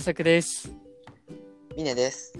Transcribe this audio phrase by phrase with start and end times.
[0.00, 0.72] よさくです。
[1.76, 2.32] ミネです。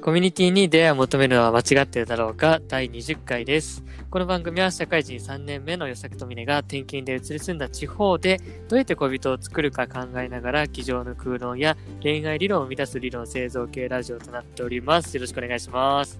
[0.00, 2.58] コミュニティに出会いを求めるのは間違っているだろうか？
[2.68, 3.84] 第20回です。
[4.08, 15.14] この番組は社会人3年目のよさくとみねが転勤で移り住んだ地方でどうやって恋人を作るか考えながら机上の空論や恋愛理論を生み出す理論製造系ラジオとなっております。
[15.14, 16.18] よろしくお願いします。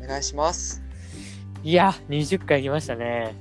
[0.00, 0.84] お願いします。
[1.64, 3.34] いや、20回来ましたね。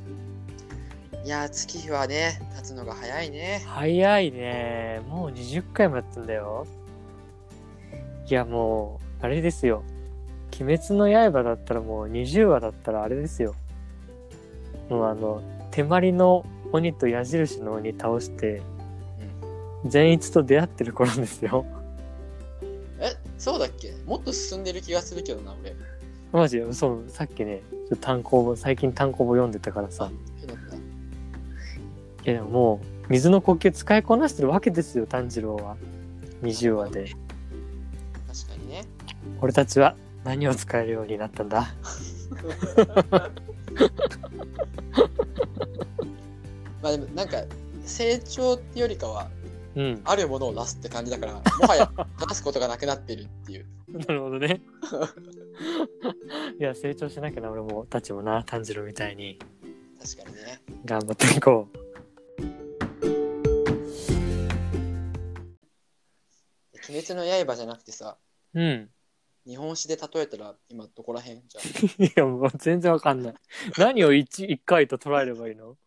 [1.26, 3.64] いやー、月日はね、経つのが早いね。
[3.66, 5.02] 早いね。
[5.08, 6.68] もう20回もやったんだよ。
[8.30, 9.82] いや、もう、あれですよ。
[10.62, 13.56] 鬼滅の刃だったらもう20話だったらあれですよ。
[14.88, 15.42] もうあの、
[15.72, 18.62] 手まりの鬼と矢印の鬼倒して、
[19.84, 21.66] 善逸と出会ってる頃ですよ。
[23.00, 23.96] え、そうだっけ？
[24.06, 25.76] もっと進んでる気がするけどな、俺。
[26.32, 27.64] マジそう、さっきね、
[28.00, 30.12] 単行本、最近単行本読んでたからさ。
[32.26, 35.78] いやでももう、水の呼吸使いこなしてるわけですよ、炭治郎は。
[36.42, 37.06] 20話で。
[37.06, 37.16] 確
[38.50, 38.84] かにね。
[39.42, 41.68] 俺たちは何を使えるようになったんだ？
[46.82, 47.44] まあでも、なんか、
[47.86, 49.30] 成長ってよりかは、
[49.76, 50.02] うん。
[50.04, 51.92] あるものを出すって感じだから、もはや
[52.28, 53.68] 出すことがなくなってるっていう。
[53.94, 54.62] なるほどね。
[56.60, 59.38] いや、成長しなきゃな、俺も、たちもな、炭治郎みたいに
[60.02, 60.60] 確かにね。
[60.86, 61.85] 頑張っていこう。
[66.90, 68.18] 鬼滅の刃じゃなくてさ、
[68.54, 68.90] うん。
[69.46, 71.42] 日本史で例えたら、今どこら辺？
[71.48, 71.62] じゃ
[72.06, 73.36] いや、もう全然わかんない。
[73.78, 75.78] 何を一一回と捉えればいいの？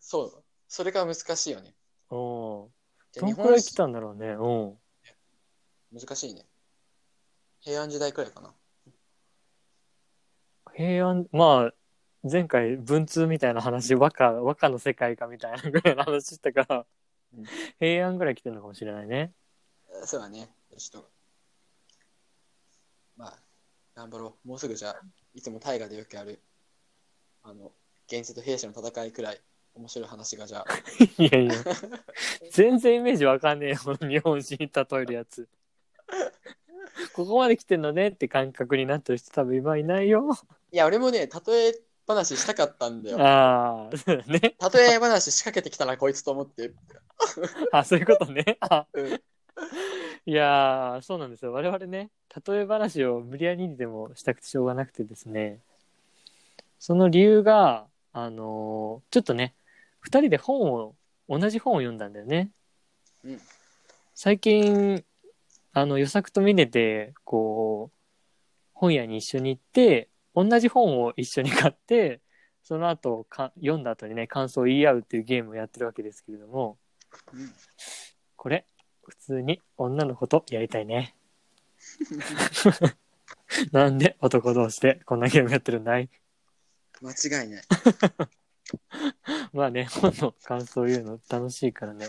[0.00, 0.44] そう。
[0.68, 1.74] それが難しいよね。
[2.10, 2.72] うん。
[3.12, 4.28] じゃあ日どんくらい来たんだろうね。
[4.30, 5.98] うん。
[6.00, 6.44] 難しいね。
[7.60, 8.54] 平安時代くらいかな。
[10.74, 11.74] 平安、まあ、
[12.22, 16.86] 前回文通みたいな話、和歌、和歌の世界かみたいなぐらいの話したから
[17.36, 17.44] うん、
[17.78, 19.32] 平安ぐらい来てるのかもしれないね。
[20.04, 20.50] そうだね。
[20.76, 21.08] ちょっと、
[23.16, 23.38] まあ、
[23.94, 24.48] 頑張ろう。
[24.48, 25.00] もうすぐじゃあ、
[25.34, 26.40] いつも大河でよくやる、
[27.42, 27.72] あの、
[28.06, 29.40] 現実と兵士の戦いくらい
[29.74, 30.64] 面白い話がじゃあ、
[31.22, 31.52] いやいや、
[32.50, 33.76] 全然イメージわかんねえよ、
[34.08, 35.48] 日本史に例えるやつ。
[37.12, 40.36] ここまで来てんのねって感覚になってる人多分今いないよ。
[40.72, 43.20] いや、俺もね、例え話したかったんだよ。
[43.20, 44.40] ああ、そうだね。
[44.40, 46.72] 例え話仕掛けてきたな、こいつと思って。
[47.72, 48.58] あ、そういうことね。
[48.60, 49.22] あうん
[50.26, 51.52] いやー、そうなんですよ。
[51.52, 52.10] 我々ね、
[52.46, 55.60] 例え話を無理やりにでもしたくてしょうがなくてですね、
[56.78, 59.54] その理由が、あのーちょっとね、
[60.00, 60.94] 二人で本を、
[61.28, 62.50] 同じ本を読んだんだよね。
[63.24, 63.40] うん。
[64.14, 65.04] 最近、
[65.72, 67.96] あの、予作とミネで、こう、
[68.72, 72.20] 本屋に一緒に行って、同じ本を一緒に買って、
[72.62, 76.78] その後か、読んだ後にね、感想を言い合うっていうゲームをやってるわけですけれども、
[77.32, 77.52] うん。
[78.36, 78.66] これ、
[79.08, 81.14] 普通に女の子とやりたいね。
[83.72, 86.10] なんで男同士でこんなゲームやってるんだい？
[87.00, 87.10] 間
[87.42, 87.62] 違いない。
[89.52, 92.08] まあね、本の感想を言うの楽しいからね。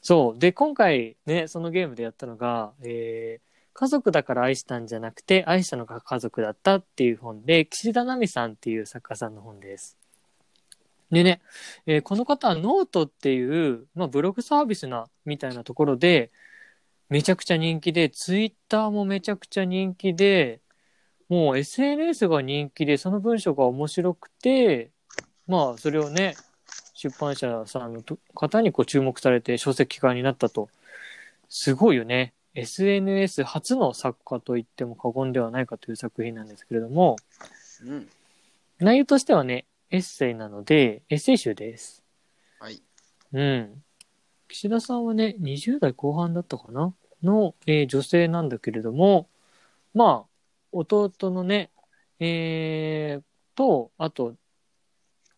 [0.00, 0.38] そう。
[0.38, 9.96] で、今回ね、そのゲームでやったのが、えー家族だから愛したんじゃなくて、愛したのが家族だったっていう本で、岸田奈美さんっていう作家さんの本です。
[11.12, 11.40] でね、
[11.86, 16.32] えーこの方はノートっていう、まあ、ブログサービスな、みたいなところで、
[17.08, 20.62] めちゃくちゃ人気で、ツイッターもめちゃくちゃ人気で、
[21.28, 24.90] もう SNS が人気で、その文章が面白くて、
[25.46, 26.34] まあ、それをね、
[26.94, 30.68] 出版社さんのと方にこう注目されて書籍化になったと。
[31.48, 32.32] すごいよね。
[32.54, 37.16] SNS 初の作家と言っても過言ではないかという作品なんですけれども、
[37.84, 38.08] うん。
[38.78, 42.02] 内容としてはね、エッセイなので、エッセイ集です。
[42.58, 42.82] はい。
[43.34, 43.84] うん。
[44.48, 46.94] 岸田さんはね、20代後半だったかな？
[47.22, 49.28] の、えー女性なんだけれども、
[49.92, 50.30] まあ、
[50.72, 51.70] 弟のね、
[52.20, 53.22] えー、
[53.54, 54.34] と、あと、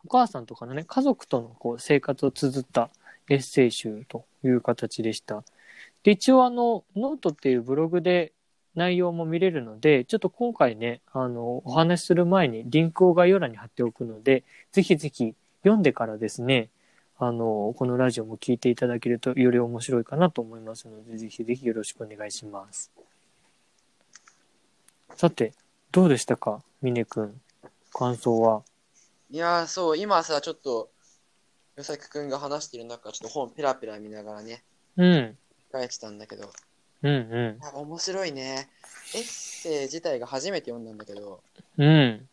[0.04, 2.90] お母さんとかのね、家族とのこう生活を綴った
[3.28, 5.42] エッセイ集という形でした。
[6.04, 8.32] で、一応あの、ノートっていうブログで
[8.74, 16.70] 内容も見れるので、ちょっと今回ね、あの、お話しする前にリンクを概要欄に貼っておくので、ぜひぜひ読んでからですね、
[17.18, 22.90] あの、このラジオも聞いていただけるとより面白いかなと思いますので、ぜひぜひよろしくお願いします。
[25.14, 25.52] さて、
[25.92, 27.40] どうでしたか峰くん。
[27.92, 28.62] 感想は？
[29.30, 30.90] いやー、そう、今さ、ちょっと、
[31.76, 34.64] よさきくんが話してる中、ちょっと本ペラペラ見ながらね、
[34.96, 35.38] うん。
[35.72, 36.50] 書いてたんだけど、
[37.04, 38.68] うんうあ面白いね。
[39.14, 41.42] エッセイ自体が初めて読んだんだけど、
[41.76, 41.82] ん。
[41.82, 42.28] うん。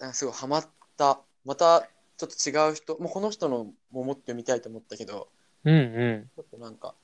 [0.00, 1.20] なんかすごいハマった。
[1.44, 5.28] またちょっと違う人、もうこの人のももっと読みたいと思ったけど、
[5.64, 6.30] うんうん。
[6.34, 6.94] ちょっとなんか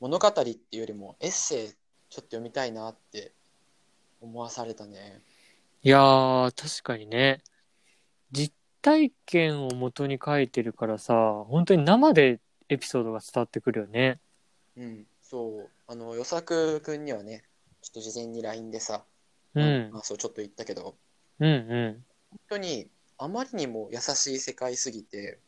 [0.00, 1.76] 物語っていうよりもエッセイちょっ
[2.08, 3.32] と読みたいなって
[4.20, 5.20] 思わされたね。
[5.84, 7.38] いやー、確かにね。
[8.32, 8.52] 実
[8.82, 14.18] 体験を元に書いてるからさ、本当に生でエピソードが伝わってくるよね。
[14.76, 15.70] うん、そう。
[15.86, 17.42] あの、与作くんにはね、
[17.80, 19.02] ちょっと事前に LINE でさ、
[19.54, 19.90] うん。
[19.90, 20.94] まあ、そうちょっと言ったけど、
[21.40, 22.04] うんうん。
[22.28, 25.38] 本当にあまりにも優しい世界すぎて、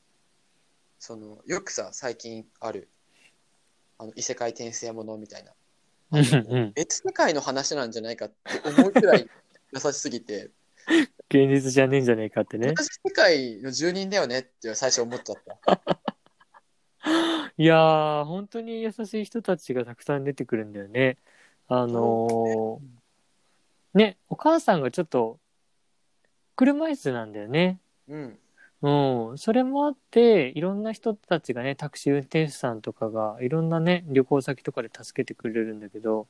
[0.99, 2.89] その、よくさ、最近ある、
[3.99, 5.53] あの、異世界転生ものみたいな。
[6.13, 6.73] うんうん。
[6.75, 8.35] 別世界の話なんじゃないかって
[8.67, 9.29] 思うくらい
[9.75, 10.51] 優しすぎて、
[11.29, 12.83] 現実じゃねえんじゃねえかってね同。
[12.83, 16.14] じ世界の住人だよねって最初思っちゃった。
[17.57, 21.19] いやー、本当に優しい人たちがたくさん出てくるんだよね。
[21.69, 25.39] あのーね、お母さんがちょっと、
[26.57, 27.81] 車椅子なんだよね。
[28.09, 28.39] うん。
[28.83, 29.39] うん。
[29.39, 36.27] それもあって、いろんな人たちがね、タクシー運転手さんとかが、いろんなね、旅行先とかで助けてくれるんだけど、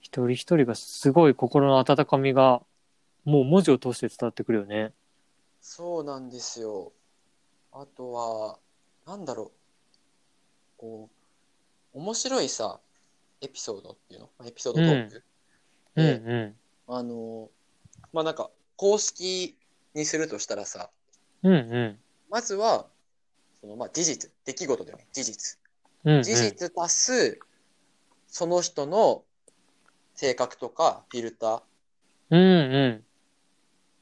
[0.00, 2.62] 一人一人がすごい心の温かみが、
[3.24, 4.92] もう文字を通して伝わってくるよね。
[5.60, 6.92] そうなんですよ。
[7.72, 8.58] あとは、
[9.06, 9.61] なんだろう。
[10.82, 11.08] こ
[11.94, 12.80] う、面白いさ、
[13.40, 14.30] エピソードっていうの？
[14.44, 15.24] エピソードトーク、
[15.94, 16.56] うんでう
[16.88, 17.48] あの、
[18.12, 19.56] まあ、なんか、公式
[19.94, 20.90] にするとしたらさ、
[21.44, 21.46] ん。
[21.46, 21.98] うんうん。
[22.28, 22.88] まずは、
[23.60, 25.58] その、まあ、事実、出来事だよね、事実。
[26.04, 26.22] うんうん。
[26.24, 27.38] 事実足す、
[28.26, 29.22] その人の
[30.16, 31.62] 性格とかフィルター、
[32.30, 33.04] うんうん。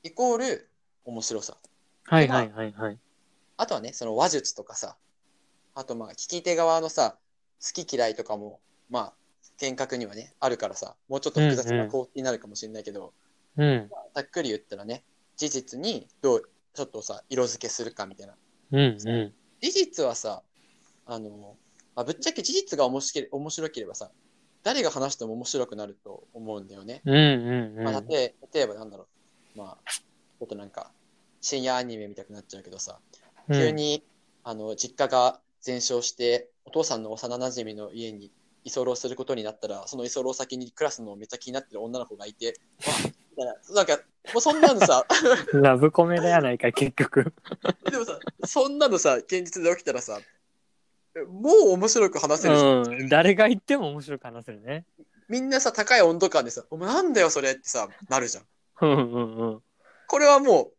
[0.05, 0.71] イコール
[1.05, 1.59] 面白さ。
[2.05, 2.99] はいはいはいはい。
[3.56, 4.97] あとはね、その話術とかさ、
[5.81, 7.17] あとまあ、聞き手側のさ、
[7.59, 8.61] 好き嫌いとかも、
[8.91, 9.12] まあ、
[9.59, 13.15] 見覚にはね、あるからさ、もうちょっと複雑な構成になるかもしれないけど、
[13.56, 13.91] うん。
[14.15, 15.05] ざっくり言ったらね、
[15.38, 16.43] 事実にどう、
[16.75, 18.35] ちょっとさ、色付けするかみたいな。
[18.73, 19.32] うんうん。
[19.62, 20.43] 事実はさ、
[21.06, 21.56] あの、
[21.97, 24.11] まあ、ぶっちゃけ事実が面白け面白ければさ、
[24.62, 27.00] 誰が話しても面白くなると思うんだよね。
[27.06, 27.85] うんうんうん。
[27.85, 29.06] まあ、例え例えばなんだろ
[29.56, 30.93] う、まあ、ちょっとなんか、
[31.41, 32.99] 深夜アニメ見たくなっちゃうけどさ、
[33.49, 34.05] うん急に、
[34.44, 38.31] あの、実家が全焼して、お父さんの幼馴染の家に
[38.65, 42.55] 居候することになったら、その居候先に暮らすのめっちゃ気になってる女の子がいて、
[43.37, 43.97] ななんか、
[44.35, 45.07] もうそんなのさ、
[45.55, 47.33] ラブコメだやないか、結局。
[47.91, 50.21] でもさ、そんなのさ、現実で起きたらさ、
[51.29, 53.09] もう面白く話せるうん。
[53.09, 54.85] 誰が言っても面白く話せるね。
[55.29, 58.45] みんなさ、高い温度感でさ、お前なんだよそれってさ、なるじゃん。
[58.83, 59.62] うんうんうん。
[60.07, 60.73] これはもう、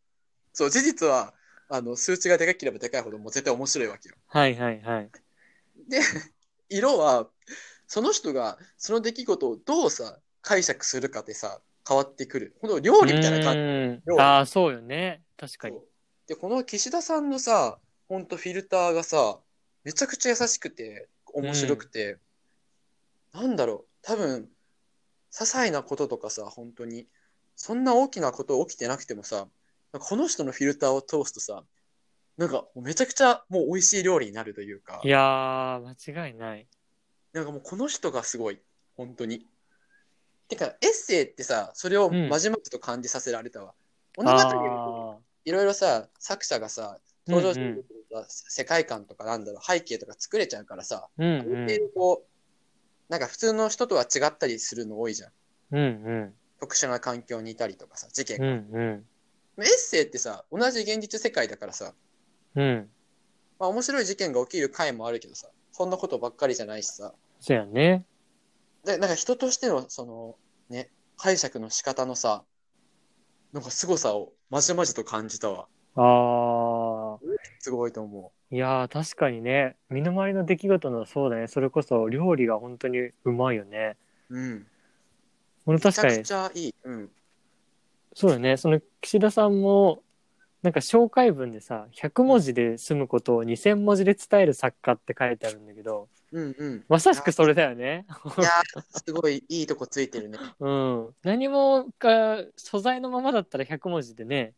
[0.53, 1.33] そう、事実は、
[1.71, 4.15] あの、数値がでかければでかいほど、もう絶対面白いわけよ。
[4.27, 5.09] はいはいはい。
[5.87, 5.99] で、
[6.69, 7.29] 色は、
[7.87, 12.55] その人が、その出来事をどうさ、解釈するかでさ、変わってくる。
[12.59, 14.19] ほんと料理みたいな感じ。
[14.19, 15.23] ああ、そうよね。
[15.37, 15.79] 確かに。
[16.27, 17.79] で、この岸田さんのさ、
[18.09, 19.39] ほんとフィルターがさ、
[19.83, 22.19] めちゃくちゃ優しくて、面白くて、
[23.31, 24.49] なんだろう、多分、
[25.31, 27.07] 些細なこととかさ、本当に、
[27.55, 29.47] そんな大きなこと起きてなくてもさ、
[29.99, 31.63] この人のフィルターを通すとさ、
[32.37, 36.67] なんかめちゃくちゃもう美味しい料理になるというかい、やー、間違いない。
[37.33, 38.59] なんかもうこの人がすごい、
[38.95, 39.47] 本当に。
[40.47, 43.73] てか、エッセイってさ、それをまじまじと感じさせられたわ。
[44.17, 55.31] 物語あいろいろさ、作者がさ、登場人物のさ世界観とかなんだろう、背景とか作れちゃうからさ、ーうんある程度こう、なんか普通の人とは違ったりするの多いじゃん。
[55.71, 55.81] うん。
[55.81, 55.85] う
[56.25, 58.45] ん特殊な環境にいたりとかさ、事件うん。
[58.45, 58.79] うが。
[58.79, 59.05] んうん。
[59.63, 61.93] エッセイってさ、同じ現実世界だからさ、
[62.55, 62.89] うん。
[63.59, 68.05] まあ面白い事件が起きる回もあるけどさ、そんなことばっかりじゃないしさ、そうやね。
[68.85, 70.35] で、なんか人としてのその、
[70.69, 72.43] ね、解釈の仕方のさ、
[73.53, 75.67] なんか凄さをまじまじと感じたわ。
[75.95, 77.19] ああ。
[77.59, 79.75] すごいと思いやー、確かにね。
[79.89, 81.47] 身の回りの出来事のそうだね。
[81.47, 83.97] それこそ料理が本当にうまいよね。
[84.29, 84.37] う。
[84.37, 84.67] うん。
[85.65, 86.75] この確かにめちゃくち、ゃいい。
[86.83, 87.11] うん。
[88.13, 88.57] そうだね。
[88.57, 90.03] その岸田さんも、
[90.61, 96.85] なんか紹介文でさ、100文字で済むことを2000文字で伝える作家って書いてあるんだけど、うんうん。
[96.87, 98.05] まさしくそれだよね。
[98.37, 100.37] いやー、すごいいいとこついてるね。
[100.59, 101.15] うん。
[101.23, 104.53] 何もか、素材のままだったら100文字でね、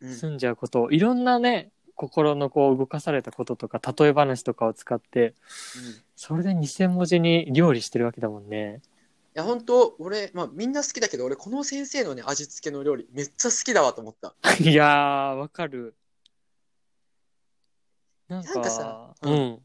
[0.00, 0.14] うん。
[0.14, 5.34] 済んじゃうことを、いろんなね、心のこう動かされたこととか、例え話とかを使って、うん
[6.20, 8.80] それで2000文字に料理してるわけだもんね。
[9.38, 14.34] いや、本当俺、まあみんな好きだけど、俺、この先生のね、味付けの料理、めっちゃ好きだわと思った。
[14.58, 15.94] いやー、わかる。
[18.26, 19.30] なんか、なんかさう。
[19.30, 19.62] うん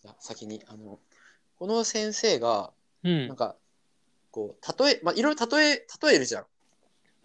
[0.00, 0.98] じゃあ先に、あの、
[1.56, 2.72] この先生が、
[3.04, 3.36] うんなん。
[3.36, 3.54] か、
[4.30, 6.46] こう、例え、まあいろいろ例え、例えるじゃん。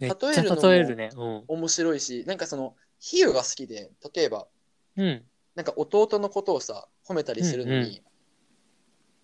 [0.00, 1.08] めっちゃ例えるね。
[1.16, 1.44] うん。
[1.48, 4.46] 面白いし、なんかその、比喩が好きで、例えば、
[4.96, 5.24] うん。
[5.54, 8.04] なんか弟のことをさ、褒めたりするのに、うんうん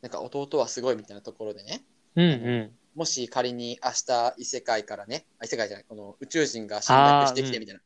[0.02, 1.82] なんか弟はすごいみたいなところでね、
[2.16, 2.70] うんうん。
[2.94, 7.80] もし仮に明日異世界からね、あ異世界じゃない、この宇宙人が侵略してきてみたいな。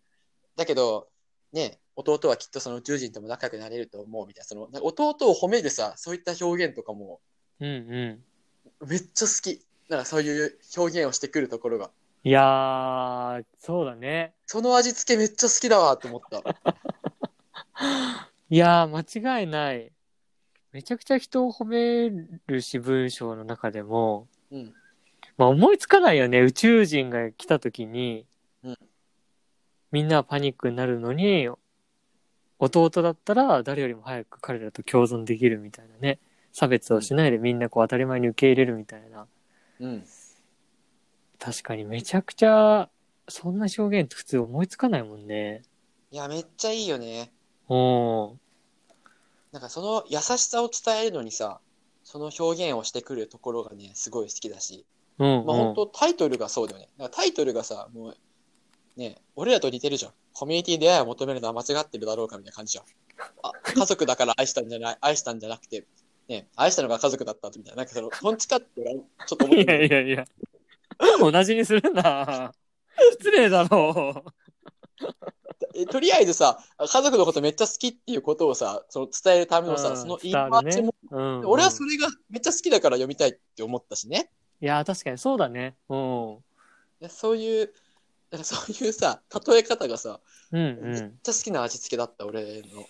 [0.57, 1.09] だけど、
[1.53, 7.21] ね、弟はきっとその宇宙人とも仲良くなれると思うみたいな、その弟を褒めるさ、そういった表現とかも
[7.61, 7.75] うんう
[8.83, 8.89] ん。
[8.89, 9.65] めっちゃ好き。
[9.89, 11.91] なんかそういう表現をしてくるところが。
[12.25, 14.35] いやー、そうだね。
[14.47, 16.43] その味付けめっちゃ好きだわって思った。
[18.51, 19.93] いやー、間違いない。
[20.75, 22.11] めちゃくちゃ人を褒め
[22.49, 24.27] るし、文章の中でも。
[24.51, 24.75] うん。
[25.39, 26.41] まあ思いつかないよね。
[26.41, 28.27] 宇宙人が来た時に、
[28.65, 28.79] うん
[29.93, 31.49] みんなはパニックになるのに、
[32.59, 36.19] 弟だったら誰よりも早く彼らと共存できるみたいなね。
[36.51, 39.29] 差別をしないでみんなこう当たり前に受け入れるみたいな。
[39.79, 40.05] うん。
[41.39, 42.89] 確かにめちゃくちゃ、
[43.29, 45.63] そんな表現って普通思いつかないもんね。
[46.11, 47.31] いや、めっちゃいいよね。
[47.69, 48.41] うん。
[49.55, 51.61] なんかその優しさを伝えるのにさ、
[52.03, 54.85] その表現をしてくるところがね、すごい好きだし。
[55.21, 55.47] うん、うん。
[55.47, 56.89] まあ本当タイトルがそうだよね。
[56.99, 58.17] なんかタイトルがさ、もう、
[58.97, 60.13] ね、俺らと似てるじゃん。
[60.33, 62.85] コミュニティ出会いを求めるのは間違ってるだろうかみたいな感じじゃん。
[63.45, 65.87] あ、家族だから愛したんじゃない、 愛したんじゃなくて、
[66.27, 67.77] ね、愛したのが家族だったみたいな。
[67.77, 70.25] なんかその、どっちかってちょっと思っ いやいやいや。
[71.21, 72.53] 同じにするな。
[73.21, 74.25] 失礼だろ
[75.77, 81.17] えとりあえずさ、家族のことめっちゃ好きっていうことをさ、その伝えるためのさ、うんその言い伝わるね回しも、う。
[81.17, 84.31] うん、俺はそれがめっちゃ好きだから読みたいって思ったしね。
[84.61, 85.77] いや、確かにそうだね。
[85.89, 86.39] うん。
[87.01, 87.73] いやそういう、
[88.31, 90.21] なんかそういうさ、例え方がさ、
[90.53, 92.85] うんめっうちゃ好きな味付けだった、俺の。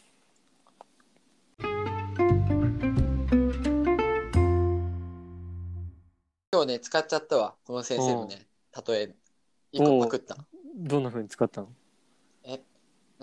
[6.53, 8.47] 今日ね、使っちゃったわ、この先生のね、
[8.87, 9.15] 例え。
[9.73, 10.37] 一個パクった。
[10.37, 10.47] ん。
[10.77, 11.69] どんな風に使ったの？
[11.69, 11.84] え、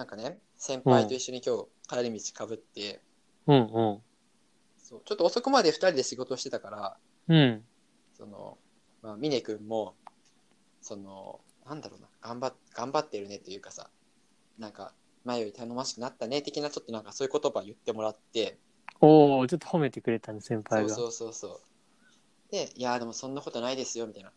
[0.01, 3.01] なんかね、先輩と一緒に今日帰り道かぶって、
[3.45, 4.01] うんうん。
[4.79, 7.63] そうちょっと遅くまで2人で仕事してたから、うん。
[8.17, 8.57] その、
[9.03, 9.93] まあ、峰君も、
[10.81, 13.91] その、なんだろうな、頑張っ頑張ってるねというかさ、
[14.57, 14.91] なんか、
[15.23, 18.57] 前より頼もしくなったね的な、ちょっとなんかそういう言葉言ってもらって、
[19.01, 20.95] おおちょっと褒めてくれたね、先輩が。
[20.95, 21.61] そうそうそうそ
[22.49, 22.51] う。
[22.51, 24.31] で、いやーでもそんなことないですよ、みたいな。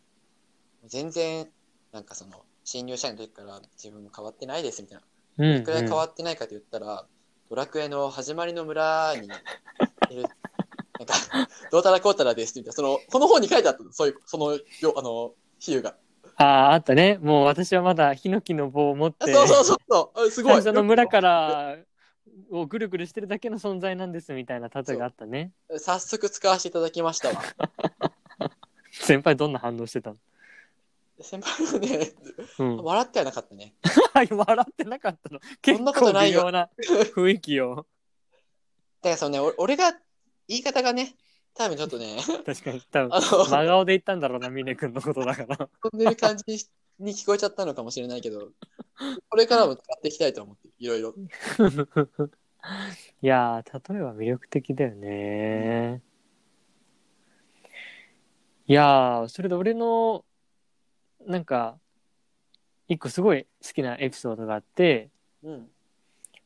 [0.85, 1.49] 全然、
[1.91, 5.03] なんかその、新入社員の時から自分も変わってないです、みたいな。
[5.37, 5.63] うん、うん。
[5.63, 7.05] どれくらい変わってないかと言ったら、
[7.49, 9.27] ドラクエの始まりの村に
[10.09, 10.23] いる、
[10.99, 11.13] なんか、
[11.71, 12.73] どうたらこうたらです、みたいな。
[12.73, 15.95] その、この本に書いてあったの、そういう、その、よあの、比喩が。
[16.37, 17.17] ああ、あったね。
[17.21, 20.53] もう私はまだヒノキの棒を持って、あそうそうそうそう、あすごい。
[20.53, 21.77] 最初の村から、
[22.51, 25.51] をぐるぐるしてるだけの存在なんですみたいな例えがあったね。
[25.77, 27.41] 早速使わせていただきましたわ。
[28.91, 30.17] 先輩どんな反応してたの？
[31.21, 32.11] 先輩はね、
[32.59, 32.77] うん。
[32.77, 33.73] 笑ってはなかったね。
[34.31, 35.39] 笑ってなかったの。
[35.61, 36.69] 結そんなこと構ないよ微妙な
[37.15, 37.75] 雰囲気を。
[37.75, 39.93] だからそのね、お俺が、
[40.47, 41.15] 言い方がね、
[41.55, 42.81] 多分ちょっとね、確かに。
[42.91, 45.57] 多分あの、真顔で言ったんだろうな、峰君のことだから。
[45.57, 46.43] 飛んでる感じ
[46.99, 48.49] に聞こえちゃったのかもしれないけど、
[49.29, 51.15] これからも使っていきたいと思って、いろいろ。
[53.21, 56.01] いやー、例えば魅力的だよね。
[58.67, 60.25] いやー、それで俺の、
[61.25, 61.77] なんか、
[62.87, 65.09] 一個すごい好きなエピソードがあって、
[65.43, 65.67] うん。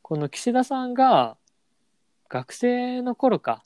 [0.01, 1.37] この岸田さんが
[2.29, 3.61] 学生の頃か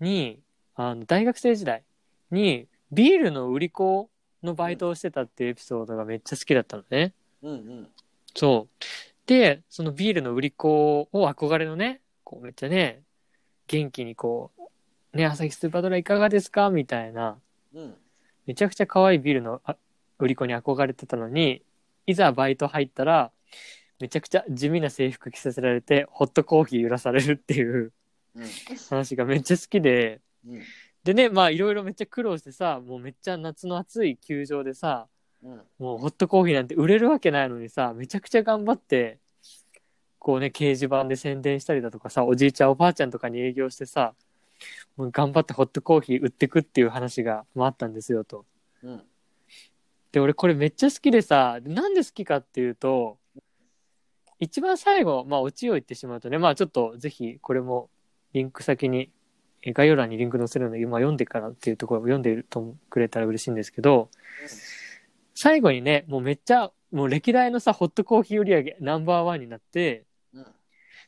[0.00, 0.40] に
[0.74, 1.84] あの大学生時代
[2.30, 4.10] にビールの売り子
[4.42, 7.12] のバイトをしてたっていうエピソードがめっちゃ好きだったのね。
[7.42, 7.88] うんうん。
[8.34, 8.84] そう。
[9.26, 13.02] で、そのビールの売り子を憧れのね、こうめっちゃね、
[13.66, 14.50] 元気にこ
[15.12, 16.70] う、ね、朝日スーパードライいかがですか？
[16.70, 17.38] みたいな、
[17.74, 17.94] うん。
[18.46, 19.76] めちゃくちゃ可愛いビールのあ
[20.18, 21.62] 売り子に憧れてたのに、
[22.06, 23.30] いざバイト入ったら、
[24.00, 27.92] めちゃくちゃ地味な制服着させられて、ホットコーヒー揺らされるっていう
[28.36, 28.44] うん。
[28.90, 30.62] 話がめっちゃ好きで、うん。
[31.04, 35.06] でね、まあいろいろめっちゃ苦労してさ、もうめっちゃ夏の暑い球場でさ、
[35.42, 35.62] うん。
[35.78, 39.18] もうホットコーヒーなんて売れるわけないのにさ、めちゃくちゃ頑張って、
[40.18, 44.14] こうね、掲示板で宣伝したりだとかさ、おじいちゃんおばあちゃんとかに営業してさ、
[44.96, 48.46] もう頑張ってホットコーヒー売ってくっていう話が、まあ、あったんですよと。
[48.82, 49.02] うん。
[50.12, 53.18] で、俺これめっちゃ好きでさ、でなんで好きかっていうと、
[54.38, 57.90] 一番最後、まあ、オチを言ってしまうとね、まあ、ちょっとぜひ、これも、
[58.32, 59.10] リンク先に、
[59.62, 64.10] え概要欄にリンク載せるので、今読んでからっていうところを読んでいるとくれたら嬉しいんですけど、
[65.34, 70.46] 最後にね、もうめっちゃ、もう歴代のさ、ホットコーヒー売り上げナンバーワンになって、うん。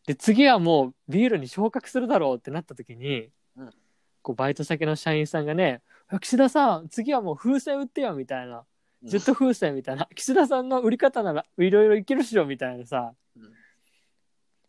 [0.06, 3.70] で、次はもうビールに昇格するだろうってなった時に、うん
[4.26, 5.82] こうバイト先の社員さんがね、
[6.20, 8.64] 岸田さん、次はもう風船売ってよみたいな。
[9.04, 10.08] ずっと風船みたいな。
[10.16, 13.52] 岸田さんの売り方ならいろいろいけるっしょみたいなさ、うん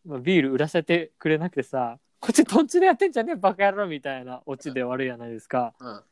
[0.05, 5.73] まあ、ビール売らせてくれなくてさ、こっちとんちでやってんじゃねえバカ野郎みたいなオチで終わるじゃないですか。
[5.79, 6.03] うん。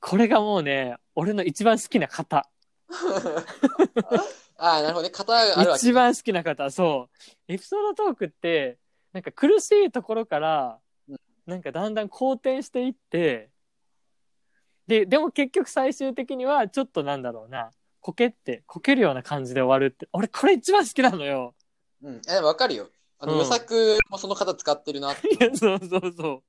[0.00, 2.48] これがもうね、俺の一番好きな型。
[4.56, 5.10] ああ、なるほどね。
[5.10, 5.86] 型があるわけ。
[5.86, 8.78] 一番好きな方そうエピソードトークって
[9.12, 10.81] なんか苦しいところからうん
[11.46, 13.50] なんかだんだん好転していって
[14.86, 17.70] ででも結局最終的にはちょっとなんだろうな
[18.00, 21.54] こけってこけるような感じで終わるって俺これ一番好きなのよ
[22.02, 22.20] うん。
[22.28, 22.88] え、わかるよ。
[23.18, 23.38] あの、うん
[24.10, 25.28] もその型使ってるなって。
[25.28, 26.42] いやそうそうそう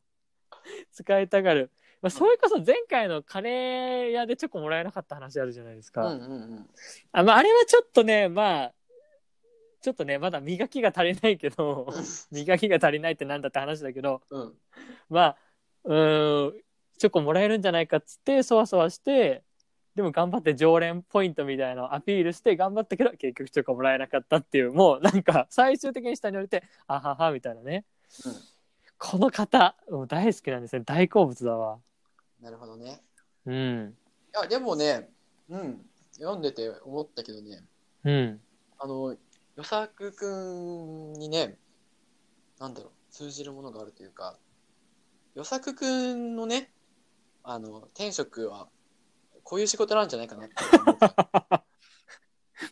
[0.91, 1.71] 使いたがる、
[2.01, 6.69] まあ、それこそ前回のカレー屋でチョコもらえなかった話あるじゃないですか、うんうんうん。
[7.11, 8.73] あまあ、あれはちょっとねまあ
[9.83, 11.93] ちょっとねまだ磨きが足りないけど
[12.31, 14.53] 磨きが足りないってなんだって話だけどうん。
[15.09, 15.37] まあ
[15.83, 16.53] うーん
[16.97, 19.43] チョコもらえるんじゃないかっつってそわそわして
[19.95, 27.83] でも頑張って常連ポイントみたいなのをアピールして頑張ったけど結局チョコもらえなかったっていうもうなんか最終的に下に降りてあははみたいなね、
[28.25, 28.33] うん。
[28.97, 30.83] この方もう大好きなんですね。
[30.85, 31.77] 大好物だわ。
[32.41, 33.01] なるほどね。
[33.45, 33.95] うん。
[34.33, 35.09] いや、でもね、
[35.49, 35.85] うん。
[36.17, 37.63] 読んでて思ったけどね、
[38.05, 38.41] うん。
[38.79, 39.15] あの、
[39.55, 41.57] 与作くんにね、
[42.59, 44.37] なんだろう、通じるものがあるというか、
[45.35, 46.71] 与作くんのね、
[47.43, 48.67] あの、転職は、
[49.43, 50.97] こういう仕事なんじゃないかなって思う。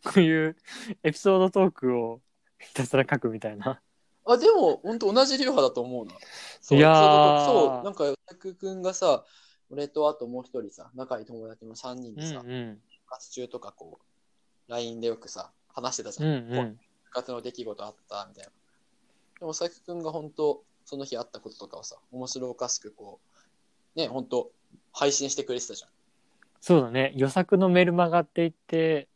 [0.04, 0.58] こういう
[1.04, 2.22] エピソードトークを
[2.58, 3.82] ひたすら書くみたいな
[4.26, 6.14] あ、でも、本当同じ流派だと思うな。
[6.62, 9.26] そう、いやーそう、なんか、与作くんがさ、
[9.70, 16.50] 俺とあともう一人さ、仲いい友達の3人でさ、うんうん部活中とかこう、LINE でよくさ、話してたじうゃん。
[16.50, 18.52] んうん部活の出来事あったみたいな。
[19.40, 23.20] でも、佐伯くんが本当、その日あったこととかをさ、面白おかしくこ
[23.96, 24.50] う、ね、本当
[24.94, 25.90] 配信してくれてたじゃん。
[26.62, 29.08] そうだね予作のメルマガって言って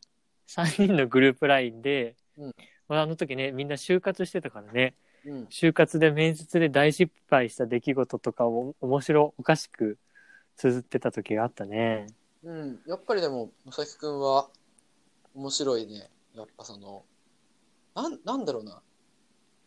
[0.48, 2.54] 3人のグループ LINE で、うん
[2.88, 4.94] まあ、あの時ねみんな就活してたからね
[5.24, 5.44] うん。
[5.44, 9.96] 就活で面接で大失敗した出来事とかを面白おかしく
[10.56, 12.08] 綴ってた時があったね
[12.42, 12.80] うん。
[12.86, 14.48] やっぱりでも、佐伯くんは、
[15.34, 16.08] 面白いね。
[16.36, 17.04] やっぱその、
[17.94, 18.82] なん、なんだろうな。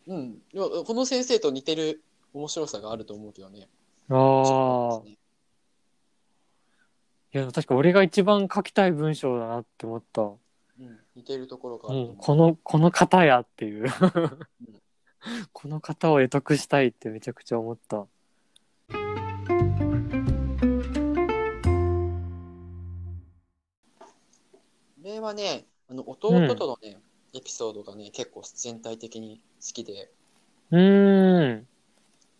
[0.07, 0.41] うん。
[0.53, 2.03] この先生と似てる
[2.33, 3.67] 面白さがあると思うけどね。
[4.09, 5.07] ああ
[7.31, 10.27] いや確か俺が一番書きたい文章だなって思った、う
[10.83, 10.99] ん。
[11.15, 12.15] 似てるところがあうん。
[12.15, 13.87] このこの方やっていう
[15.53, 18.07] この方を得得したいってめちゃくちゃ思ったこ
[25.03, 26.99] れはね、あの、弟とのね、
[27.33, 30.11] エピソードがね、結構全体的に好きで、
[30.71, 31.67] うーん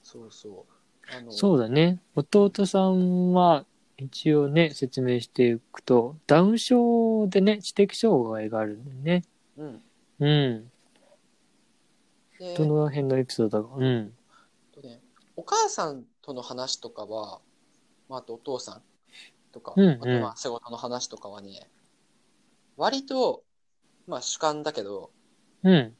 [0.03, 1.15] そうそう。
[1.15, 1.99] あの、そうだね。
[2.15, 3.65] 弟さんは、
[3.97, 9.23] 一応ね、説明していくと、ダウン症でね、知的障害があるんだよね。
[9.57, 9.83] うん。
[10.19, 10.71] うん。
[12.39, 13.75] で、どの辺のエピソードが。
[13.75, 14.13] うん。
[14.71, 15.01] とね、
[15.35, 17.39] お母さんとの話とかは、
[18.07, 18.81] まあ、あとお父さん
[19.51, 21.69] とか、うんうんあとまあ仕事の話とかはね、
[22.79, 23.43] 割と、
[24.07, 25.11] まあ主観だけど、
[25.63, 25.93] うん。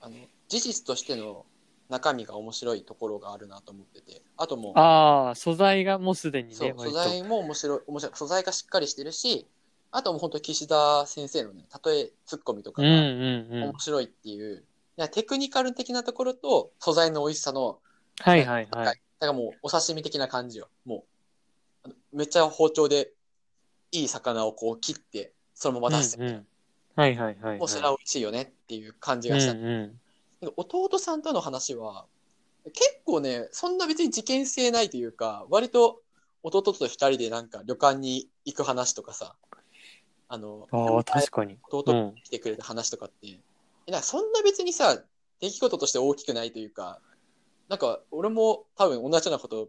[0.00, 0.16] あの、
[0.48, 1.46] 事実としての
[1.88, 6.98] 中身が面白いところがあるなと思ってて、あともう、ああ、素材がもうすでにね、そう、素割と。
[6.98, 9.46] 材も面白い、面白い、素材がしっかりしてるし、
[9.92, 13.78] あともう本当岸田先生のね、例えツッコミとかがうんうんうん面。
[13.78, 14.62] 白いっていう、い
[14.96, 17.78] やテクニカル的なところと素材の美味しさの
[18.18, 18.78] はいはいは。
[18.80, 19.00] はいい。
[19.20, 20.68] だからもうお刺身的な感じよ。
[20.84, 21.04] も
[21.84, 23.12] う、あのめっちゃ包丁で
[23.92, 26.46] いい魚をこう切って、そのまま出して、うんうん
[26.96, 27.58] はいはいはいはい。
[27.58, 29.52] もうそれは美味しいよねっていう感じうんがした。
[29.52, 30.00] うん。
[30.40, 32.06] で弟さんとの話は、
[32.64, 36.02] 結構ね、そんな別に事件性ないというか、割と
[36.42, 39.34] 弟と二人でなんか旅館に行く話とかさ、
[40.28, 41.58] あの、ああ、確かに。
[41.70, 43.38] 弟が来てくれた話とかって、
[43.86, 45.02] えなんかそんな別にさ、
[45.40, 47.00] 出来事として大きくないというか、
[47.68, 49.68] なんか俺も多分同じようなこと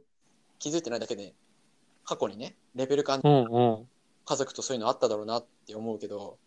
[0.58, 1.34] 気づいてないだけで、
[2.04, 3.88] 過去にね、レベル感うんうん。
[4.32, 6.38] 家族とそういうのあっただろうなって思うけど、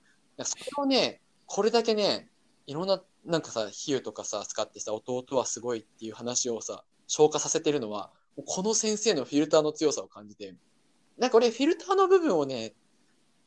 [0.43, 2.31] それをね、これだけね、
[2.67, 8.11] いろんな、なんかさ、比喩とかさ、使ってさ、弟はすごいっていう話をさ、消化させてるのは、
[8.47, 10.55] この先生のフィルターの強さを感じて、
[11.19, 12.73] なんか俺フィルターの部分をね、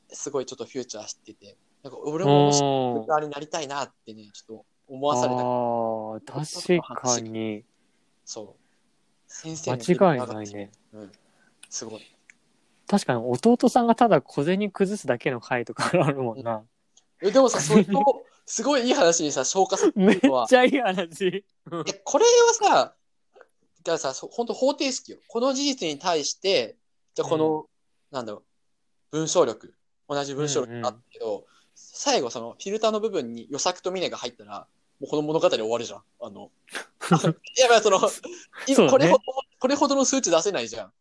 [0.10, 5.42] すごいちょっとフューチャーしてて、なんか俺もフィおルターになりたいなってね、ちょっと思わされた。
[5.42, 7.66] ああ、確かに。
[8.24, 8.68] そう。
[9.26, 10.72] 先生の間違いないね。
[10.94, 11.12] うん。
[11.70, 12.17] すごい。
[12.88, 16.64] 確かに弟さんがただ小銭崩すだけの回とかあるもんな。
[17.22, 21.44] え、でもさ、それを、すごいいい話にさ、消化させてめっるのは、ちゃいい話。
[21.72, 22.96] うんえ、これはさ、
[23.36, 25.18] だからさ、そ本当方程式よ。
[25.28, 26.78] この事実に対して、
[27.14, 27.66] じゃあこの、
[28.12, 28.44] なんだろ
[29.12, 29.74] う、文章力、
[30.08, 31.46] 同じ文章力があったけど、
[31.76, 34.68] 最後そのフィルターの部分に予作と峰が入ったら、
[35.00, 36.02] もうこの物語終わるじゃん。
[36.22, 36.52] あの、
[37.58, 38.12] いや、まあその、そう
[38.68, 39.24] 今ねこれほど、
[39.60, 40.94] これほどの数値出せないじゃん。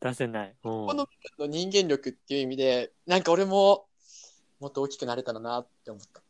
[0.00, 0.54] 出せない。
[0.64, 1.06] うんこの
[1.38, 3.86] の人間力っていう意味で、なんか俺も、
[4.58, 6.22] もっと大きくなれたらなって思った。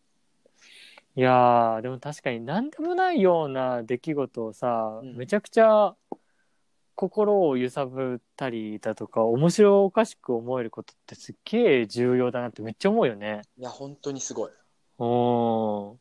[1.16, 5.94] いやーでも確かに何でもないような出来事をさ、うんめちゃくちゃ
[6.94, 13.42] 心を揺さぶったりだとか面白おかしく思えることってすっげえ重要だなってめっちゃ思うよね。
[13.58, 14.50] いや、本当にすごい。
[14.98, 15.04] う
[15.94, 15.98] ん。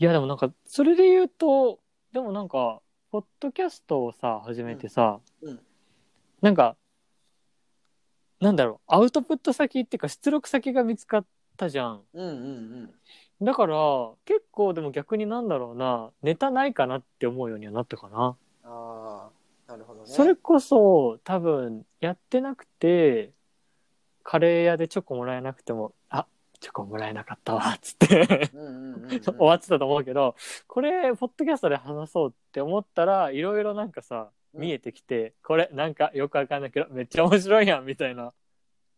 [0.00, 1.80] いやでもなんかそれで言うと
[2.12, 5.60] でもなんかポッドキャストをさ始めてさ、うんうん
[6.40, 6.76] なんか
[8.40, 12.02] なんだろうアウトプット先っていうか出力先が見つかったじゃん。
[12.14, 12.34] うんうん
[13.40, 13.44] うん。
[13.44, 13.76] だから
[14.24, 18.36] 結構でも逆になんだろうなネタないかなって思うようにはなったかな。
[18.64, 19.30] あ
[19.68, 20.06] あ、なるほどね。
[20.06, 23.32] それこそ多分やってなくて
[24.22, 26.26] カレー屋でチョコもらえなくてもあ
[26.60, 38.32] チョコもらえなかったわっつってうんうんうんうん、 終わってたと思うけどこれポッドキャストで話そうって思ったらいろいろなんかさうん見えてきて、これなんかよくわかんないけどめっちゃ面白いやんみたいな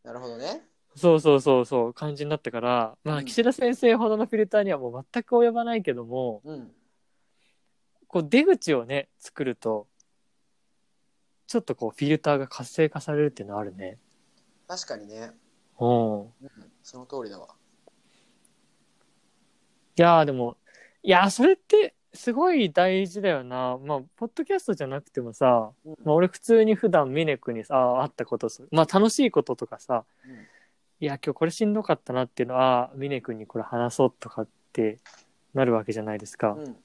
[0.02, 0.66] なるほどね。
[0.96, 6.72] そうそうそうそう感じになったからまうんあ岸田先生ほどのフィルターにはもう全く及ばないけどもうん。
[8.08, 9.86] こう出口をね作ると
[11.46, 13.98] ちょっとこうフィルターが活性化されるっていうのはあるね。
[14.66, 15.30] 確かにね。
[15.78, 16.30] うんうん。
[16.82, 17.48] その通りだわ。
[19.96, 20.56] いやーでも
[21.02, 23.78] いやーそれってすごい大事だよな。
[23.84, 25.94] まあポッドキャストじゃなくてもさ、うん。
[26.04, 30.32] まあ、俺普通に普段ミネ君にさあー会ったことすまあ楽しいこととかさうん。
[31.02, 34.98] いや今日これしんどかったなっていうのはミネ君にこれ話そうとかって
[35.54, 36.76] なるわけじゃないですか、うん。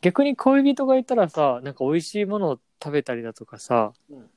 [0.00, 4.30] 逆に恋人がいたらさなんか美味しいものを食べたりだとかさうん。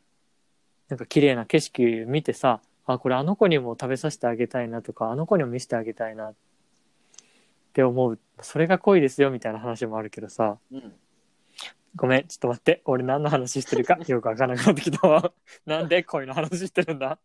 [0.90, 6.34] なんか綺麗な景色見てさあこれあの子にも食べさせてあげたいなとかあの子にも見せてあげたいなっ
[7.72, 10.94] て思うそれが恋ですよみたいな話もあるけどさうん。
[11.96, 15.34] ごめんちょっと待って俺何の話してるか よくわからなくなってきたわ
[15.66, 17.20] なんで恋の話してるんだ？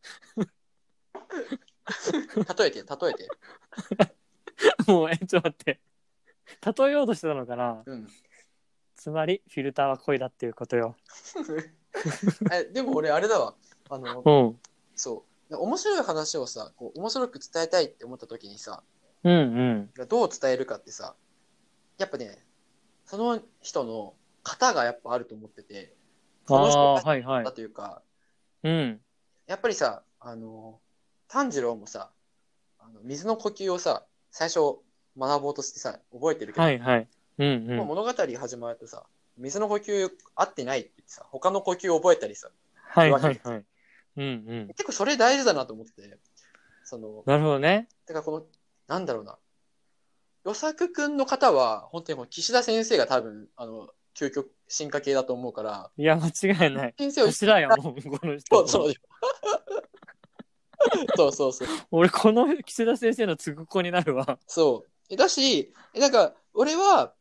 [2.59, 3.28] 例えて、例えて。
[4.90, 5.80] もうえちょっと待って
[6.82, 7.82] 例えようとしてたのかな？
[7.87, 8.09] うん。
[8.94, 10.96] つまりフィルターは恋だっていうことよ
[12.52, 13.54] えでも俺、あれだわ。
[13.88, 14.61] あの、うん
[14.94, 15.56] そう。
[15.56, 18.82] 面白い話をさ、こう面白く伝えたいって思った時にさ、
[19.26, 20.08] うんうん。
[20.08, 21.14] どう伝えるかってさ、
[21.98, 22.38] やっぱね、
[23.04, 25.92] その人の型がやっぱあると思ってて、
[26.46, 27.44] その人ああがはいはい。
[27.44, 28.02] だというか、
[28.62, 29.00] うん。
[29.46, 30.78] やっぱりさ、あの、
[31.28, 32.10] 炭治郎もさ、
[32.78, 34.76] あの水の呼吸をさ、最初
[35.18, 37.08] 学ぼうとしてさ、覚えてるけど、はいはい。
[37.38, 37.76] うんうん。
[37.78, 39.04] もう物語始まるとさ、
[39.38, 43.64] 水の呼吸合ってないって言ってさ、他の呼吸を覚えたりさ、はいはいはい。
[44.16, 44.24] うんう
[44.64, 44.66] ん。
[44.68, 46.18] 結構それ大事だなと思って、
[46.84, 47.88] その、なるほどね。
[48.06, 48.46] だからこの、
[48.87, 49.38] なんだろうな。
[50.44, 58.92] 与作くんの方は、本当にもう岸田先生が多分、あの、究極進化系だと思うから、いや間違いない先生を、そ頭やもんこの人うそう。
[61.16, 61.68] そうそうそう。
[61.90, 64.90] 俺この岸田先生のつぐ子になるわそう。
[65.11, 67.14] えだし、えなんか、俺は、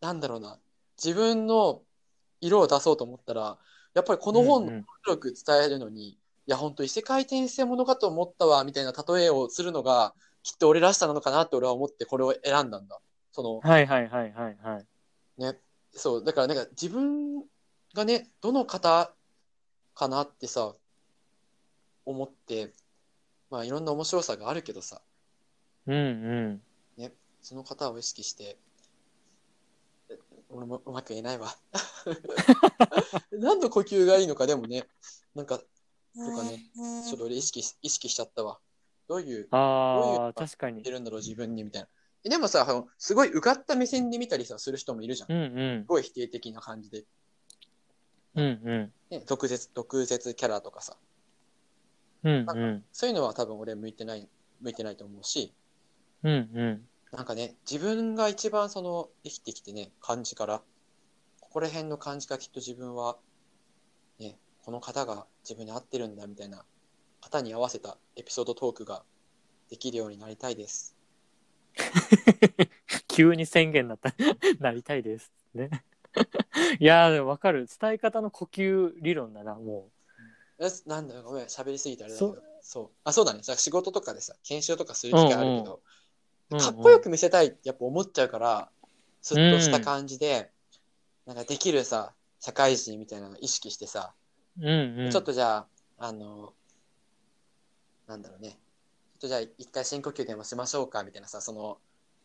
[0.00, 0.58] なんだろうな。
[1.02, 1.82] 自分の
[2.40, 3.58] 色を出そうと思ったら、
[3.94, 10.14] やっぱりこの本のうんうん広く伝えるのに、いや、本当異世界転生ものかと思ったわ、みたいな例えをするのが、
[10.46, 13.00] きっと俺らしさなのかなって俺は思ってこれを選んだんだ。
[13.32, 14.86] その、はいはいはいはいはい
[15.38, 15.58] ね、
[15.90, 17.42] そう、だからなんか自分
[17.94, 19.12] がね、どの方
[19.96, 20.72] かなってさ、
[22.04, 22.72] 思って、
[23.50, 25.02] まあいろんな面白さがあるけどさ、
[25.88, 25.98] うんう
[26.52, 26.62] ん
[27.42, 28.56] その方を意識して、
[30.08, 31.56] え俺もうまく言えないわ。
[33.30, 34.84] 何の呼吸がいいのかでもね、
[35.32, 35.64] なんか、と
[36.14, 38.58] かね、ちょっと俺意識し意識しちゃったわ。
[39.08, 40.82] どういう、どういうああ確かに。
[40.82, 41.88] 出るんだろう自分にみたいな。
[42.24, 45.28] えでもさ、すごいうがった目線で見たりさ、する人もいるじゃん。
[45.28, 45.44] すうんう
[45.80, 45.84] ん。
[45.86, 47.04] ごい否定的な感じで。
[48.34, 48.92] うんうん。
[49.10, 50.96] ね、毒舌、毒舌キャラとかさ。
[52.24, 52.84] うんうん。
[52.92, 54.28] そういうのは多分俺向いてない、
[54.60, 55.54] 向いてないと思うし、
[56.24, 56.88] うんうん。
[57.12, 60.62] なんかね、自分が一番その生きてきてね、感じから、
[61.40, 63.16] ここら辺の感じがきっと自分は、
[64.18, 66.64] ね、この方が自分に合ってるんだみたいな
[67.20, 69.02] 方に合わせたエピソードトークが
[69.68, 70.96] できるようになりたいです。
[73.08, 74.14] 急に宣言だった。
[74.60, 75.32] なりたいです。
[75.54, 75.70] ね。
[76.80, 77.66] いやーでも分かる。
[77.80, 79.90] 伝え方の呼吸理論だなも
[80.58, 82.42] えなんだよ、ごめん、喋りすぎてあれだけそど。
[82.62, 82.90] そう。
[83.04, 83.42] あ、そうだね。
[83.42, 85.80] さ仕事とかでさ、研修とかする機会あるけど、
[86.50, 88.70] う、かっこよくく見せたいってやっぱ思っちゃうから、
[89.20, 90.50] スッとした感じで、
[91.26, 94.14] なんかできるさ、社会人みたいなのを意識してさ、
[94.60, 95.10] うんうん。
[95.10, 95.66] ちょっとじゃあ、
[95.98, 96.54] あの、
[98.06, 98.50] なんだろうね。
[98.50, 101.78] ちょっとじゃあ一回深呼吸でもしましょうかみたいなさ、その、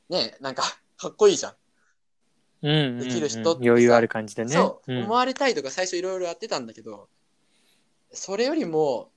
[0.10, 0.64] ねなんか
[0.98, 1.54] かっこいいじゃん。
[2.64, 4.54] うんうんうんできる人ってさ余裕ある感じでね。
[4.54, 7.10] そう、ん思われたいとか最初いろいろやってたんだけど、
[8.12, 9.10] それよりも、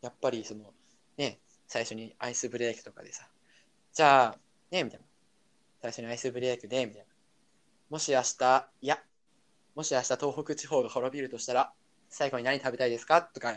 [0.00, 0.72] やっぱりその、
[1.18, 3.28] ね、最初にアイスブレイクとかでさ、
[3.92, 4.38] じゃあ、
[4.70, 5.06] ね、みたいな。
[5.82, 7.06] 最初にアイスブレイクで、みたいな。
[7.90, 9.02] もし明日、いや、
[9.74, 11.72] もし明日東北地方が滅びるとしたら、
[12.08, 13.20] 最後に何食べたいですか？
[13.20, 13.52] とか、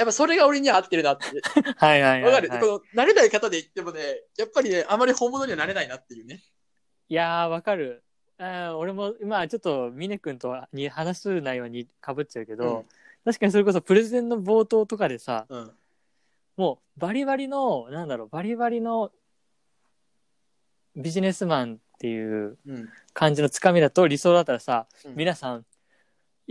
[0.00, 1.26] やっぱそれが俺には合ってるなって。
[1.76, 2.42] はいはいはい、わかはい。
[2.42, 4.00] る、この慣れない方で言ってもね、
[4.38, 6.42] やっぱりね、あまり本物にはなれないなっていうね。
[7.10, 8.02] いやー、わかる。
[8.38, 12.86] あー俺も、まあちょっと、峰君とはに話す内容にかぶっちゃうけど、うん
[13.22, 15.70] 確かにそれこそプレゼンの冒頭とかでさ、うん。
[16.56, 19.12] もうバリバリの、なんだろう、バリバリの
[20.96, 22.88] ビジネスマンっていううん。
[23.12, 25.66] 感じのつかみだと理想だったらさ、うん皆さん、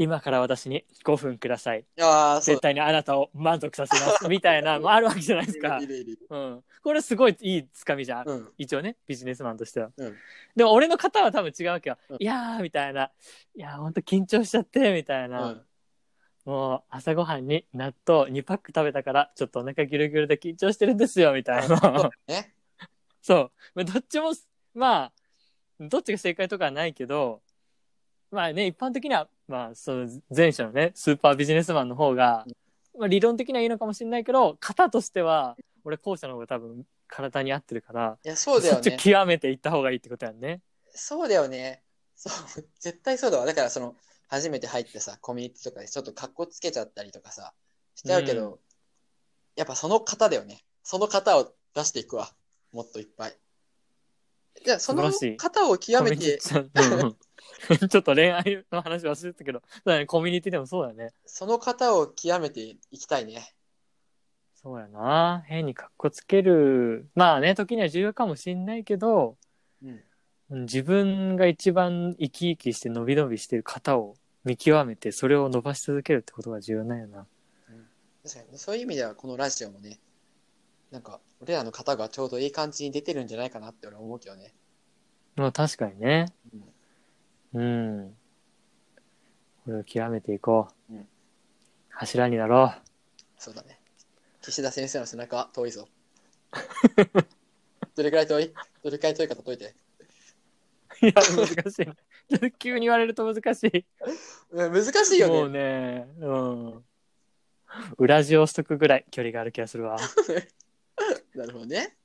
[0.02, 1.84] 今から私に5分ください。
[2.00, 2.62] ああ、そう絶。
[2.62, 4.28] 対にあなたを満足させます。
[4.30, 5.86] みたいな、もあるわけじゃないですかい。
[5.86, 6.64] るいるいるうん。
[6.82, 8.26] これすごいいいつかみじゃん。
[8.26, 8.54] うん。
[8.58, 9.92] 一応ね、ビジネスマンとしては。
[9.98, 10.18] うん
[10.56, 11.98] でも俺の方は多分違うわけよ。
[12.08, 13.12] うんいやー、みたいな。
[13.56, 15.52] いやー、ほんと緊張しちゃって、みたいな。
[15.52, 15.66] うん。
[16.46, 22.10] もう朝ごはんに納豆2パック食べたから、ちょっとお腹ギュルギュルで緊張してるんですよ、みたいな。
[22.26, 22.54] ね。
[23.22, 23.52] そう。
[23.76, 24.32] まあどっちも、
[24.74, 25.14] まあ、
[25.82, 27.42] どっちが正解とかはないけど、
[28.32, 32.46] まあね、一般的には、まあ、その前者のね、スーパービジネスマンの方が、
[32.98, 38.98] まあ理論的にはいいのかもしれないけど、型としては、俺後者の方が多分体に合ってるから、いや、そうだよっちね。
[38.98, 40.62] 極めていった方がいいってことやんね。
[40.94, 41.82] そうだよね。
[42.16, 43.46] そう、 絶対そうだわ。
[43.46, 43.96] だから、その、
[44.28, 47.54] 初めて入ってさ、コミュニティとかでちょっと格好つけちゃったりとかさ、
[47.96, 48.60] しちゃうけど、う
[49.56, 50.64] やっぱその型だよね。
[50.84, 52.32] その型を出していくわ。
[52.72, 53.38] もっといっぱい。
[54.64, 61.14] じゃあ、その素晴らしい型を極めて、 ちょっと恋愛の話忘れてたけど、ね、コミュニティでもそうだね。
[61.26, 63.54] その型を極めていきたいね。
[64.56, 65.44] そうやな。
[65.48, 67.10] 変に格好つける。
[67.16, 69.38] まあね、時には重要かもしんないけど、
[69.82, 69.90] うん。
[69.90, 70.04] うん
[70.52, 77.28] 自分が一番生き生きして伸び伸びしてる型を見極めて、それを伸ばし続けるってことが重要なんやな。
[78.24, 80.00] 確かにね、そういう意味では、このラジオもね、
[80.92, 84.54] なんか、俺らの型がちょうどいい感じに出てるんじゃないかなって俺は思うけどね。
[85.36, 86.26] まあ確かにね。
[86.54, 86.64] うん
[87.54, 88.18] うん。
[89.66, 90.94] これを極めていこう。
[90.94, 91.08] うん
[91.92, 92.74] 柱になろ
[93.38, 93.78] そうだね。
[94.42, 95.90] 岸田先生の背中遠いぞ。
[97.94, 98.54] どれくらい遠い？
[98.82, 99.76] どれくらい遠いか例えて。
[101.02, 101.08] う。
[101.08, 101.86] いや、難しい
[102.42, 102.52] ね。
[102.58, 103.86] 急に言われると難しい。
[104.52, 106.06] うん難しいよもうね。
[106.06, 106.86] ね、うん。
[107.98, 109.98] 裏地をしとくぐらい距離がある気がするわ。
[111.36, 111.96] なるほどね。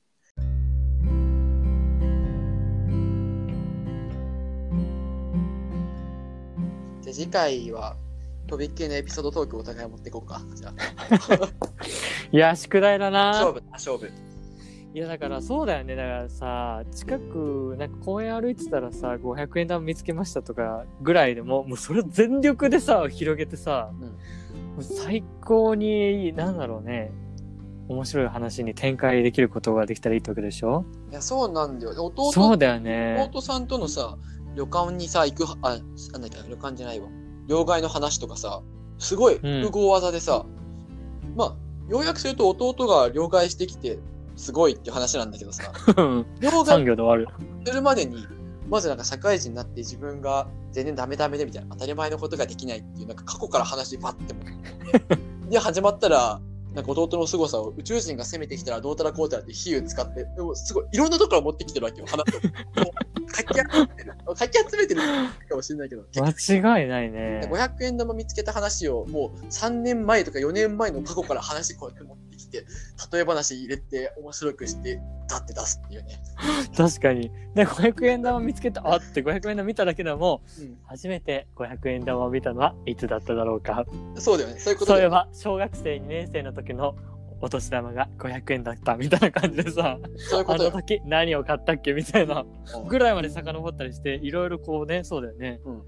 [7.01, 7.95] じゃあ次回は、
[8.47, 10.41] とびっきりのエピソードトークをお互い持っていこうか。
[10.55, 10.73] じゃあ、
[12.31, 13.31] いや、宿題だな。
[13.31, 14.11] 勝負だ、勝負。
[14.95, 24.17] いやだからそうだよねだからさ近くなんか公園歩いてたらさ500円玉見つけましたとかぐらいでももうそれを全力でさ広げてさ、うん
[24.81, 27.11] 最高になんだろうね
[27.87, 30.85] 面白い話に展開できることができたらいいってわけでしょ？
[31.11, 32.05] いや、そうなんだよ。
[32.05, 34.17] 弟そうだよね弟さんとのさ、
[34.55, 35.69] 旅館にさ、行くは、あ、
[36.13, 37.07] なんだっけ、旅館じゃないわ。
[37.47, 38.61] 両替の話とかさ、
[38.97, 40.45] すごい複合技でさ、
[41.35, 41.55] まあ、
[41.89, 43.99] 要約すると弟が両替してきて、
[44.35, 45.71] すごいっていう話なんだけどさ、
[46.41, 47.27] 両産替業で終わる
[47.65, 48.25] するまでに、
[48.69, 54.39] まずなんか社会人になって自分が全然ダメダメでみたいな、当たり前のことができないっていう、なんか過去から話バッても
[55.47, 55.49] う。
[55.51, 56.41] で、始まったら、
[56.75, 62.41] なんか弟の凄さを宇宙人が攻めてきたらどうたらこうたらって比喩使って、でもすごいいろんなところから持ってきてるわけよ、話を。
[62.83, 64.13] もうかき集めてる。
[64.35, 65.01] かき集めてる
[65.49, 72.65] かもしれないけど、 間違いないね500円玉見つけた話をもう3年前とか4年前の過去から話こうやって持ってきて、
[73.11, 76.19] 例え話入れて面白くして、だって出すっていうね。
[76.77, 77.31] 確かに。
[77.55, 78.81] で500円玉見つけた。
[78.85, 80.77] あって500円玉見ただけでもうん。
[80.85, 83.85] 初めて500円玉を見たのはいつだっただろうか。
[84.15, 84.59] そうだよね。
[84.59, 84.93] そういうこと。
[84.93, 86.95] そういえば小学生2年生の時の
[87.41, 90.71] お年玉が500円だったみたいな感じでさあのそういうことよ。
[90.71, 92.87] 時何を買ったっけみたいなうん。
[92.87, 95.81] ぐらいまで遡ったりしていろいろこうねそうだよね、うん。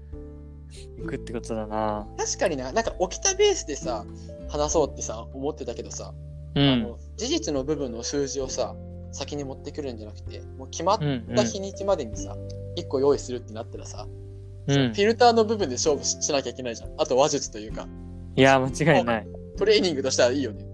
[0.98, 2.06] 行くってことだな。
[2.16, 4.04] 確かにな、なんか起きたベースでさ、
[4.48, 6.12] 話そうってさ、思ってたけどさ、
[6.58, 6.68] うん。
[6.72, 8.74] あの事実の部分の数字をさ、
[9.12, 12.36] 先に持ってくるんじゃなくて、もう決まっうんた日にちまでにさ、
[12.76, 14.06] 1個用意するってなったらさ、
[14.66, 16.90] うん、うんフィルターの部分で勝負ししなきゃいけないじゃん。
[16.98, 17.86] あと話術というか、
[18.36, 19.26] いや間違いない。
[19.56, 20.64] トレーニングとしてはいいよね。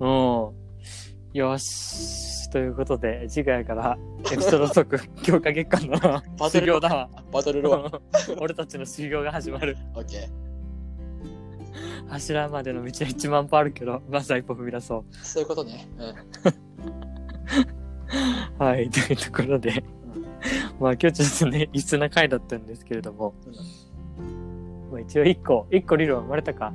[0.00, 0.52] うん。
[1.32, 2.34] よし。
[2.50, 3.98] ということで次回から
[4.30, 5.98] エピソードトーク 強化月間の
[6.38, 7.10] バトル修行だわ。
[7.32, 8.00] バトルロー。
[8.40, 9.76] 俺たちの修行が始まる。
[9.96, 10.28] オッケ
[12.08, 15.24] 柱までの道は1万歩あるけどまずは一歩踏み出そうー。
[15.24, 15.88] そういうことね。
[15.98, 16.14] うん。
[18.64, 19.84] はい、というところで、
[20.78, 23.34] まあ今日ちょっとね、異質な回だったんですけれども、
[24.92, 26.72] まあ、一応一個、一個理論生まれたか？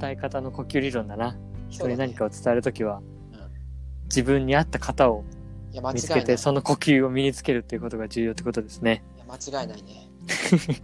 [0.00, 1.36] 伝え方の呼吸理論だな。
[1.68, 3.12] 人に何かを伝えるときは、うん
[4.12, 5.24] 自分に合った型を
[5.94, 6.36] 見つけて。
[6.36, 9.02] その呼吸を身につけるっていうことが重要ってことですね。
[9.16, 10.10] いや間違いないね。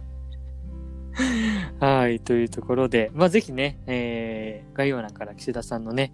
[1.79, 6.13] はい、というところで、まあ、ぜひね、えー、概要欄から岸田さんのね、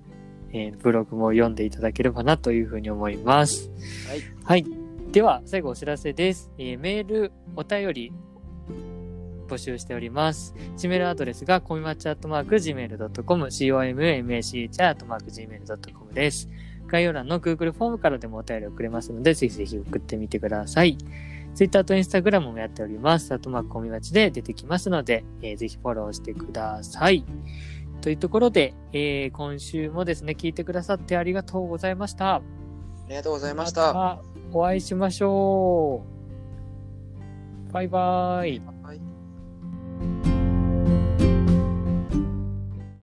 [0.54, 3.72] えーブログも読んでいただければなというふうに思います。
[4.08, 4.22] はい。
[4.44, 4.66] はい。
[5.12, 6.52] では、最後お知らせです。
[6.58, 8.14] えーメール、お便り、
[9.48, 10.54] 募集しております。
[10.78, 16.50] Gmail メールアドレスが、コミマチアットマーク Gmail.com、commachi アットマーク Gmail.com です。
[16.88, 20.98] 概要欄の Google フォームからでもお便り送れますので、ぜひぜひ送ってみてください。
[21.56, 23.32] Twitter と Instagram もやっております。
[23.34, 27.26] アットマークコミマチで出てきますので、えーぜひフォローしてください。
[28.02, 32.36] というところで、えー今週もですね、聞いてくださってありがとうございました。
[32.36, 32.42] あ
[33.10, 33.94] りがとうございました。
[33.94, 36.04] たお会いしましょ
[37.70, 37.74] う。
[37.74, 38.60] バイバイ。
[38.60, 38.75] はい